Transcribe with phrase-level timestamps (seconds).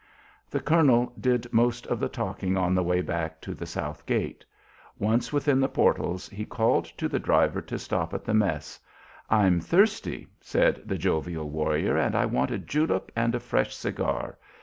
[0.49, 4.43] The colonel did most of the talking on the way back to the south gate.
[4.97, 8.79] Once within the portals he called to the driver to stop at the Mess.
[9.29, 14.39] "I'm thirsty," said the jovial warrior, "and I want a julep and a fresh cigar.